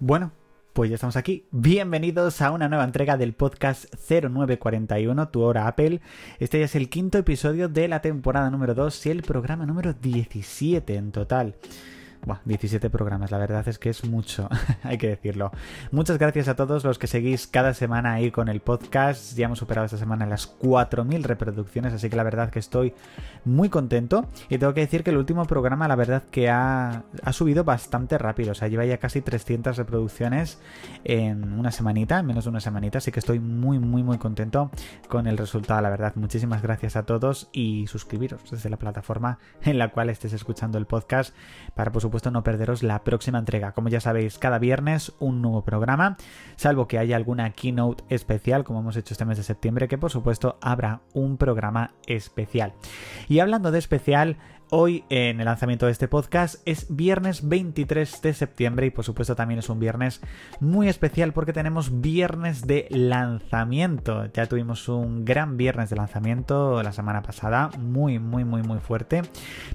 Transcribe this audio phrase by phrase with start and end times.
[0.00, 0.32] Bueno,
[0.72, 1.46] pues ya estamos aquí.
[1.52, 6.00] Bienvenidos a una nueva entrega del podcast 0941, Tu Hora Apple.
[6.40, 9.92] Este ya es el quinto episodio de la temporada número 2 y el programa número
[9.92, 11.54] 17 en total.
[12.26, 14.48] Buah, 17 programas, la verdad es que es mucho,
[14.82, 15.50] hay que decirlo.
[15.90, 19.36] Muchas gracias a todos los que seguís cada semana ahí con el podcast.
[19.36, 22.94] Ya hemos superado esta semana las 4.000 reproducciones, así que la verdad que estoy
[23.44, 24.26] muy contento.
[24.48, 28.16] Y tengo que decir que el último programa, la verdad que ha, ha subido bastante
[28.16, 28.52] rápido.
[28.52, 30.58] O sea, lleva ya casi 300 reproducciones
[31.04, 32.98] en una semanita, en menos de una semanita.
[32.98, 34.70] Así que estoy muy, muy, muy contento
[35.08, 36.14] con el resultado, la verdad.
[36.14, 40.86] Muchísimas gracias a todos y suscribiros desde la plataforma en la cual estés escuchando el
[40.86, 41.34] podcast
[41.74, 43.72] para, por supuesto, no perderos la próxima entrega.
[43.72, 46.16] Como ya sabéis, cada viernes un nuevo programa,
[46.56, 50.10] salvo que haya alguna keynote especial, como hemos hecho este mes de septiembre, que por
[50.10, 52.72] supuesto habrá un programa especial.
[53.28, 54.36] Y hablando de especial,
[54.70, 59.36] Hoy en el lanzamiento de este podcast es viernes 23 de septiembre y por supuesto
[59.36, 60.22] también es un viernes
[60.58, 64.26] muy especial porque tenemos viernes de lanzamiento.
[64.32, 69.22] Ya tuvimos un gran viernes de lanzamiento la semana pasada, muy muy muy muy fuerte.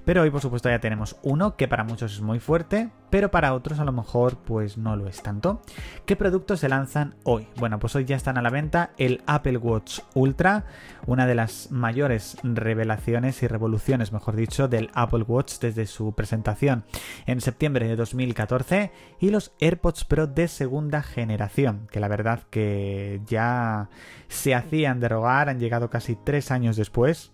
[0.06, 3.54] Pero hoy por supuesto ya tenemos uno que para muchos es muy fuerte, pero para
[3.54, 5.62] otros a lo mejor pues no lo es tanto.
[6.08, 7.48] ¿Qué productos se lanzan hoy?
[7.58, 10.66] Bueno, pues hoy ya están a la venta el Apple Watch Ultra,
[11.06, 16.86] una de las mayores revelaciones y revoluciones, mejor dicho, Apple Watch desde su presentación
[17.26, 23.22] en septiembre de 2014 y los AirPods Pro de segunda generación, que la verdad que
[23.26, 23.90] ya
[24.28, 27.32] se hacían derogar, han llegado casi tres años después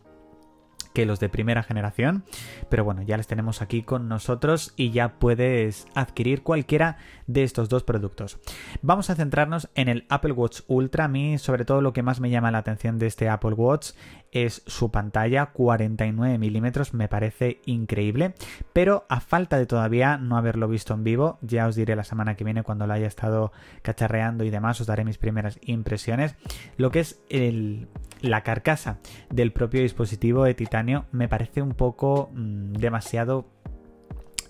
[0.96, 2.24] que los de primera generación.
[2.70, 7.70] Pero bueno, ya les tenemos aquí con nosotros y ya puedes adquirir cualquiera de estos
[7.70, 8.40] dos productos.
[8.82, 11.06] Vamos a centrarnos en el Apple Watch Ultra.
[11.06, 13.92] A mí, sobre todo, lo que más me llama la atención de este Apple Watch
[14.32, 16.94] es su pantalla 49 milímetros.
[16.94, 18.34] Me parece increíble.
[18.74, 22.36] Pero a falta de todavía no haberlo visto en vivo, ya os diré la semana
[22.36, 26.36] que viene cuando lo haya estado cacharreando y demás, os daré mis primeras impresiones.
[26.78, 27.88] Lo que es el,
[28.30, 33.46] la carcasa del propio dispositivo de titanio me parece un poco mmm, demasiado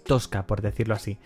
[0.06, 1.18] tosca, por decirlo así.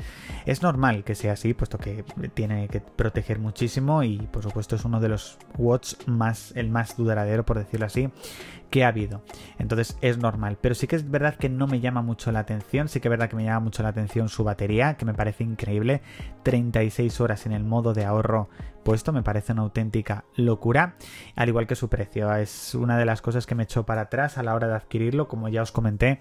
[0.45, 4.85] Es normal que sea así, puesto que tiene que proteger muchísimo y por supuesto es
[4.85, 8.09] uno de los watch más, el más duradero, por decirlo así,
[8.69, 9.23] que ha habido.
[9.57, 12.87] Entonces es normal, pero sí que es verdad que no me llama mucho la atención,
[12.87, 15.43] sí que es verdad que me llama mucho la atención su batería, que me parece
[15.43, 16.01] increíble,
[16.43, 18.49] 36 horas en el modo de ahorro
[18.83, 20.95] puesto, me parece una auténtica locura,
[21.35, 24.37] al igual que su precio, es una de las cosas que me echó para atrás
[24.37, 26.19] a la hora de adquirirlo, como ya os comenté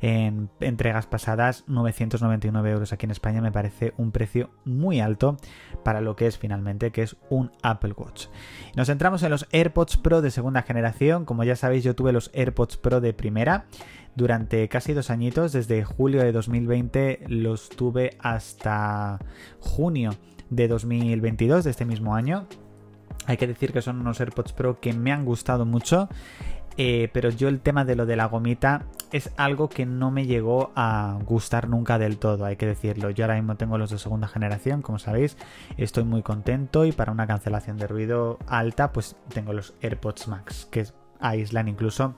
[0.00, 5.36] en entregas pasadas, 999 euros aquí en España me parece un precio muy alto
[5.82, 8.26] para lo que es finalmente, que es un Apple Watch.
[8.76, 12.30] Nos centramos en los AirPods Pro de segunda generación, como ya sabéis yo tuve los
[12.34, 13.66] AirPods Pro de primera
[14.14, 19.18] durante casi dos añitos, desde julio de 2020 los tuve hasta
[19.60, 20.10] junio
[20.50, 22.46] de 2022, de este mismo año.
[23.26, 26.08] Hay que decir que son unos AirPods Pro que me han gustado mucho.
[26.76, 30.26] Eh, pero yo el tema de lo de la gomita es algo que no me
[30.26, 33.10] llegó a gustar nunca del todo, hay que decirlo.
[33.10, 35.36] Yo ahora mismo tengo los de segunda generación, como sabéis,
[35.76, 40.68] estoy muy contento y para una cancelación de ruido alta, pues tengo los AirPods Max,
[40.70, 40.86] que
[41.20, 42.14] aíslan incluso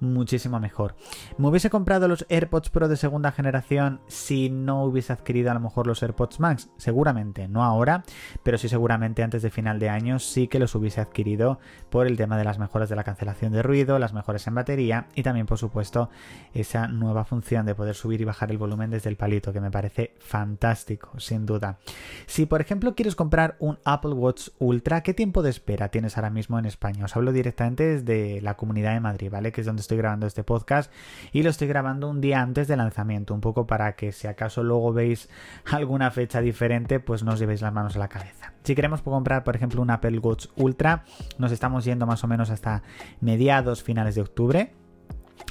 [0.00, 0.94] muchísimo mejor.
[1.36, 5.60] ¿Me hubiese comprado los AirPods Pro de segunda generación si no hubiese adquirido a lo
[5.60, 6.70] mejor los AirPods Max?
[6.76, 8.04] Seguramente, no ahora,
[8.42, 11.58] pero sí seguramente antes de final de año sí que los hubiese adquirido
[11.90, 15.06] por el tema de las mejoras de la cancelación de ruido, las mejoras en batería
[15.14, 16.10] y también por supuesto
[16.54, 19.70] esa nueva función de poder subir y bajar el volumen desde el palito que me
[19.70, 21.78] parece fantástico, sin duda.
[22.26, 26.30] Si por ejemplo quieres comprar un Apple Watch Ultra, ¿qué tiempo de espera tienes ahora
[26.30, 27.04] mismo en España?
[27.04, 29.52] Os hablo directamente desde la comunidad de Madrid, ¿vale?
[29.52, 30.92] Que es donde estoy grabando este podcast
[31.32, 34.62] y lo estoy grabando un día antes del lanzamiento, un poco para que si acaso
[34.62, 35.30] luego veis
[35.72, 38.52] alguna fecha diferente, pues no os llevéis las manos a la cabeza.
[38.64, 41.04] Si queremos comprar, por ejemplo, un Apple Watch Ultra,
[41.38, 42.82] nos estamos yendo más o menos hasta
[43.22, 44.77] mediados, finales de octubre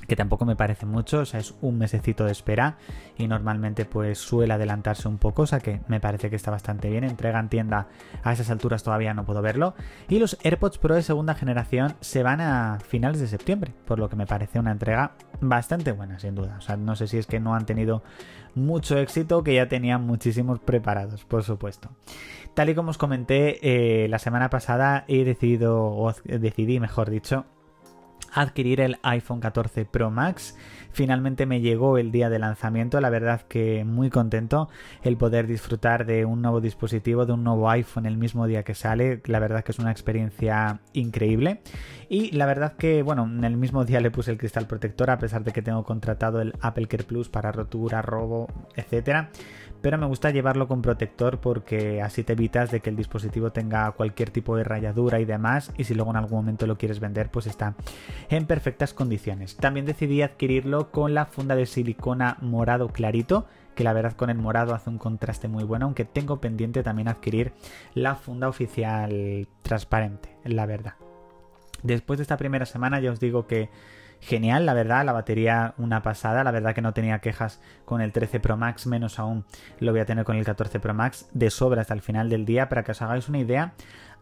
[0.08, 2.78] que tampoco me parece mucho, o sea, es un mesecito de espera
[3.18, 6.90] y normalmente pues suele adelantarse un poco, o sea que me parece que está bastante
[6.90, 7.88] bien, entrega en tienda
[8.24, 9.76] a esas alturas todavía no puedo verlo.
[10.08, 14.10] Y los AirPods Pro de segunda generación se van a finales de septiembre, por lo
[14.10, 17.28] que me parece una entrega bastante buena sin duda, o sea, no sé si es
[17.28, 18.04] que no han tenido
[18.56, 21.90] mucho éxito que ya tenían muchísimos preparados, por supuesto.
[22.54, 27.46] Tal y como os comenté eh, la semana pasada he decidido, o decidí mejor dicho,
[28.34, 30.56] adquirir el iPhone 14 Pro Max.
[30.92, 34.70] Finalmente me llegó el día de lanzamiento, la verdad que muy contento
[35.04, 38.74] el poder disfrutar de un nuevo dispositivo, de un nuevo iPhone el mismo día que
[38.74, 41.62] sale, la verdad que es una experiencia increíble.
[42.10, 45.20] Y la verdad que bueno, en el mismo día le puse el cristal protector a
[45.20, 49.30] pesar de que tengo contratado el Apple Care Plus para rotura, robo, etcétera.
[49.82, 53.92] Pero me gusta llevarlo con protector porque así te evitas de que el dispositivo tenga
[53.92, 55.72] cualquier tipo de rayadura y demás.
[55.78, 57.76] Y si luego en algún momento lo quieres vender pues está
[58.30, 59.56] en perfectas condiciones.
[59.58, 63.48] También decidí adquirirlo con la funda de silicona morado clarito
[63.78, 67.08] que la verdad con el morado hace un contraste muy bueno, aunque tengo pendiente también
[67.08, 67.54] adquirir
[67.94, 70.96] la funda oficial transparente, la verdad.
[71.84, 73.70] Después de esta primera semana ya os digo que
[74.20, 78.12] genial, la verdad, la batería una pasada, la verdad que no tenía quejas con el
[78.12, 79.46] 13 Pro Max, menos aún
[79.80, 82.46] lo voy a tener con el 14 Pro Max de sobra hasta el final del
[82.46, 83.74] día, para que os hagáis una idea.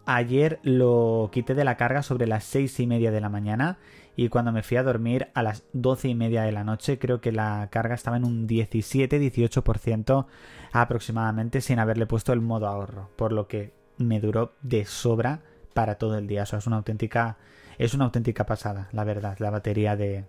[0.05, 3.79] Ayer lo quité de la carga sobre las 6 y media de la mañana
[4.15, 7.21] y cuando me fui a dormir a las 12 y media de la noche creo
[7.21, 10.25] que la carga estaba en un 17-18%
[10.71, 15.41] aproximadamente sin haberle puesto el modo ahorro, por lo que me duró de sobra
[15.73, 16.43] para todo el día.
[16.43, 17.37] O sea, es una auténtica
[17.77, 20.23] es una auténtica pasada, la verdad, la batería de,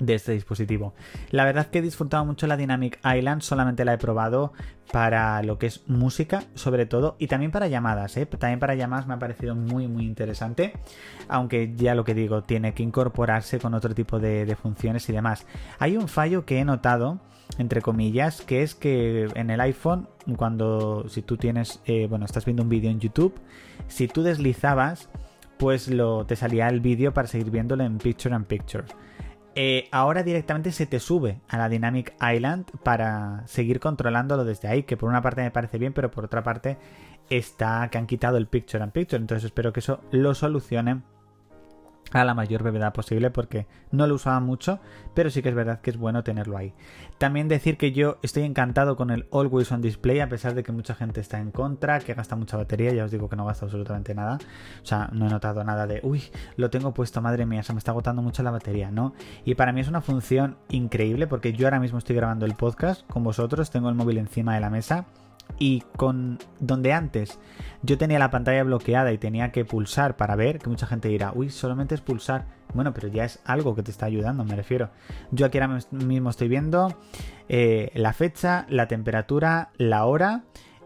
[0.00, 0.94] de este dispositivo.
[1.30, 4.52] La verdad que he disfrutado mucho la Dynamic Island, solamente la he probado
[4.92, 8.26] para lo que es música, sobre todo, y también para llamadas, ¿eh?
[8.26, 10.74] También para llamadas me ha parecido muy, muy interesante,
[11.28, 15.46] aunque ya lo que digo, tiene que incorporarse con otro tipo de, funciones y demás.
[15.78, 17.18] Hay un fallo que he notado,
[17.58, 22.44] entre comillas, que es que en el iPhone, cuando, si tú tienes, eh, bueno, estás
[22.44, 23.34] viendo un vídeo en YouTube,
[23.88, 25.08] si tú deslizabas,
[25.58, 28.84] pues lo, te salía el vídeo para seguir viéndolo en Picture and Picture.
[29.58, 34.82] Eh, ahora directamente se te sube a la Dynamic Island para seguir controlándolo desde ahí,
[34.82, 36.76] que por una parte me parece bien, pero por otra parte
[37.30, 41.04] está que han quitado el Picture and Picture, entonces espero que eso lo solucionen
[42.12, 44.80] a la mayor brevedad posible porque no lo usaba mucho,
[45.14, 46.72] pero sí que es verdad que es bueno tenerlo ahí.
[47.18, 50.72] También decir que yo estoy encantado con el Always on Display a pesar de que
[50.72, 53.64] mucha gente está en contra, que gasta mucha batería, ya os digo que no gasta
[53.64, 54.38] absolutamente nada.
[54.82, 56.22] O sea, no he notado nada de, uy,
[56.56, 59.14] lo tengo puesto, madre mía, se me está agotando mucho la batería, ¿no?
[59.44, 63.06] Y para mí es una función increíble porque yo ahora mismo estoy grabando el podcast
[63.08, 65.06] con vosotros, tengo el móvil encima de la mesa
[65.58, 67.38] y con donde antes
[67.82, 71.32] yo tenía la pantalla bloqueada y tenía que pulsar para ver, que mucha gente dirá,
[71.34, 72.46] uy, solamente es pulsar.
[72.74, 74.90] Bueno, pero ya es algo que te está ayudando, me refiero.
[75.30, 76.94] Yo aquí ahora mismo estoy viendo
[77.48, 80.44] eh, la fecha, la temperatura, la hora,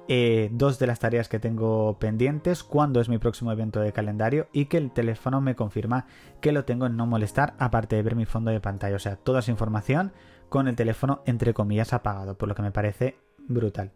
[0.08, 4.48] eh, dos de las tareas que tengo pendientes, cuándo es mi próximo evento de calendario
[4.52, 6.06] y que el teléfono me confirma
[6.40, 8.96] que lo tengo en no molestar, aparte de ver mi fondo de pantalla.
[8.96, 10.12] O sea, toda esa información
[10.48, 13.16] con el teléfono entre comillas apagado, por lo que me parece
[13.48, 13.92] brutal.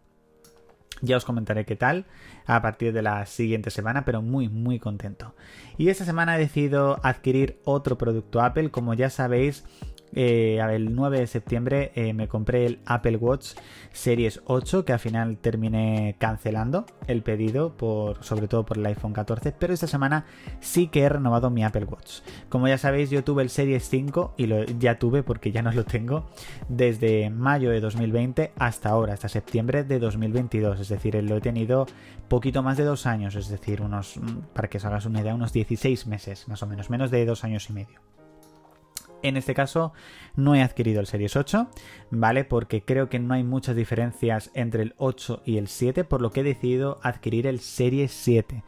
[1.01, 2.05] Ya os comentaré qué tal
[2.45, 5.35] a partir de la siguiente semana, pero muy muy contento.
[5.77, 8.71] Y esta semana he decidido adquirir otro producto Apple.
[8.71, 9.65] Como ya sabéis,
[10.15, 13.49] eh, el 9 de septiembre eh, me compré el Apple Watch
[13.91, 19.13] Series 8 que al final terminé cancelando el pedido por sobre todo por el iPhone
[19.13, 20.25] 14 pero esta semana
[20.61, 22.21] sí que he renovado mi Apple Watch.
[22.49, 25.71] Como ya sabéis yo tuve el Series 5 y lo ya tuve porque ya no
[25.71, 26.29] lo tengo
[26.69, 31.87] desde mayo de 2020 hasta ahora hasta septiembre de 2022 es decir lo he tenido
[32.27, 34.19] poquito más de dos años es decir unos
[34.53, 37.43] para que os hagas una idea unos 16 meses más o menos menos de dos
[37.43, 38.14] años y medio
[39.21, 39.93] en este caso
[40.35, 41.67] no he adquirido el Series 8,
[42.11, 42.43] ¿vale?
[42.43, 46.31] Porque creo que no hay muchas diferencias entre el 8 y el 7, por lo
[46.31, 48.63] que he decidido adquirir el Series 7.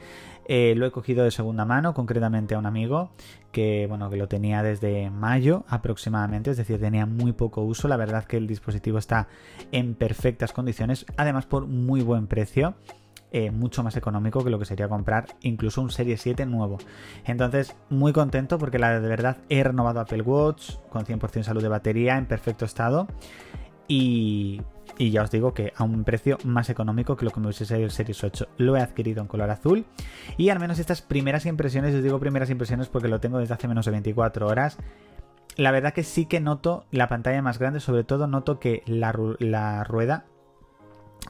[0.50, 3.12] Eh, lo he cogido de segunda mano, concretamente a un amigo
[3.52, 7.90] que, bueno, que lo tenía desde mayo aproximadamente, es decir, tenía muy poco uso.
[7.90, 9.28] La verdad que el dispositivo está
[9.74, 12.76] en perfectas condiciones, además por muy buen precio.
[13.34, 16.78] Eh, mucho más económico que lo que sería comprar incluso un Serie 7 nuevo.
[17.26, 21.68] Entonces, muy contento porque la de verdad he renovado Apple Watch con 100% salud de
[21.68, 23.08] batería en perfecto estado.
[23.90, 24.62] Y,
[24.98, 27.84] ya os digo que a un precio más económico que lo que me hubiese sido
[27.84, 28.48] el Series 8.
[28.58, 29.86] Lo he adquirido en color azul.
[30.38, 33.68] Y al menos estas primeras impresiones, os digo primeras impresiones porque lo tengo desde hace
[33.68, 34.78] menos de 24 horas.
[35.58, 39.12] La verdad que sí que noto la pantalla más grande, sobre todo noto que la
[39.84, 40.26] rueda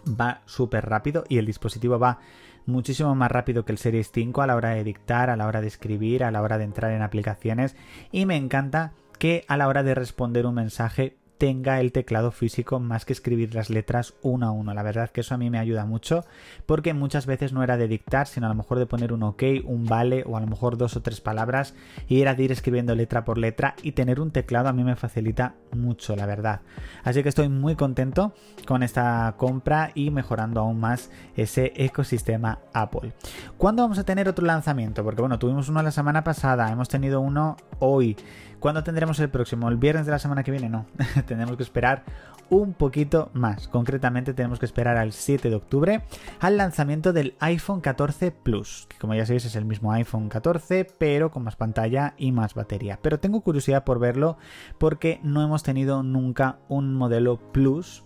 [0.10, 2.20] va súper rápido y el dispositivo va
[2.66, 5.62] muchísimo más rápido que el Series 5 a la hora de dictar, a la hora
[5.62, 7.76] de escribir, a la hora de entrar en aplicaciones.
[8.12, 12.80] Y me encanta que a la hora de responder un mensaje tenga el teclado físico
[12.80, 14.74] más que escribir las letras uno a uno.
[14.74, 16.26] La verdad que eso a mí me ayuda mucho
[16.66, 19.44] porque muchas veces no era de dictar, sino a lo mejor de poner un ok,
[19.66, 21.76] un vale o a lo mejor dos o tres palabras
[22.08, 24.96] y era de ir escribiendo letra por letra y tener un teclado a mí me
[24.96, 26.62] facilita mucho, la verdad.
[27.04, 28.34] Así que estoy muy contento
[28.66, 33.14] con esta compra y mejorando aún más ese ecosistema Apple.
[33.58, 35.04] ¿Cuándo vamos a tener otro lanzamiento?
[35.04, 38.18] Porque bueno, tuvimos uno la semana pasada, hemos tenido uno hoy.
[38.60, 39.70] ¿Cuándo tendremos el próximo?
[39.70, 40.68] ¿El viernes de la semana que viene?
[40.68, 40.88] No,
[41.28, 42.04] tenemos que esperar
[42.50, 43.68] un poquito más.
[43.68, 46.02] Concretamente tenemos que esperar al 7 de octubre
[46.40, 50.88] al lanzamiento del iPhone 14 Plus, que como ya sabéis es el mismo iPhone 14,
[50.98, 52.98] pero con más pantalla y más batería.
[53.02, 54.38] Pero tengo curiosidad por verlo
[54.80, 58.04] porque no hemos tenido nunca un modelo Plus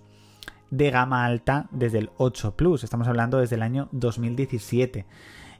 [0.70, 2.84] de gama alta desde el 8 Plus.
[2.84, 5.06] Estamos hablando desde el año 2017.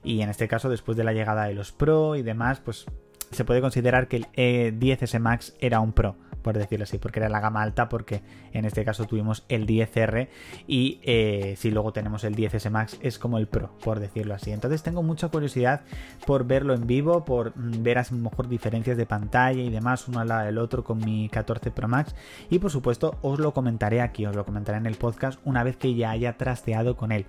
[0.04, 2.86] Y en este caso, después de la llegada de los Pro y demás, pues
[3.32, 7.28] se puede considerar que el E10S Max era un Pro por decirlo así, porque era
[7.28, 8.22] la gama alta, porque
[8.52, 10.28] en este caso tuvimos el 10R
[10.66, 14.52] y eh, si luego tenemos el 10S Max es como el Pro, por decirlo así.
[14.52, 15.82] Entonces tengo mucha curiosidad
[16.26, 20.08] por verlo en vivo, por mm, ver a lo mejor diferencias de pantalla y demás
[20.08, 22.14] uno al lado del otro con mi 14 Pro Max
[22.50, 25.76] y por supuesto os lo comentaré aquí, os lo comentaré en el podcast una vez
[25.76, 27.26] que ya haya trasteado con él.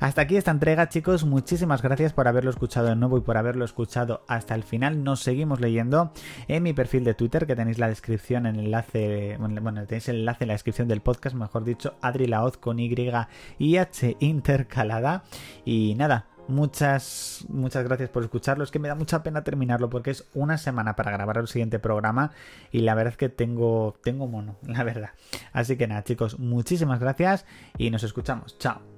[0.00, 3.64] Hasta aquí esta entrega chicos, muchísimas gracias por haberlo escuchado de nuevo y por haberlo
[3.64, 5.04] escuchado hasta el final.
[5.04, 6.12] Nos seguimos leyendo
[6.48, 10.16] en mi perfil de Twitter que tenéis la descripción en el enlace, bueno, tenéis el
[10.16, 12.94] enlace en la descripción del podcast, mejor dicho, Adri Laoz con Y
[13.58, 15.24] y H intercalada.
[15.64, 18.62] Y nada, Muchas, muchas gracias por escucharlo.
[18.62, 21.78] Es que me da mucha pena terminarlo porque es una semana para grabar el siguiente
[21.78, 22.30] programa
[22.70, 25.10] y la verdad es que tengo, tengo mono, la verdad.
[25.52, 27.46] Así que nada, chicos, muchísimas gracias
[27.78, 28.58] y nos escuchamos.
[28.58, 28.95] Chao.